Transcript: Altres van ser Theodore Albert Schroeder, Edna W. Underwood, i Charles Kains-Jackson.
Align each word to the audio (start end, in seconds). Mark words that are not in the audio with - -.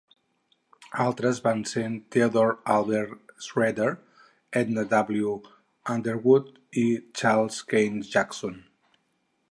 Altres 1.01 1.41
van 1.47 1.59
ser 1.71 1.83
Theodore 2.15 2.55
Albert 2.77 3.35
Schroeder, 3.47 3.91
Edna 4.63 4.87
W. 4.95 5.35
Underwood, 5.97 6.49
i 6.87 6.87
Charles 7.21 7.61
Kains-Jackson. 7.75 8.59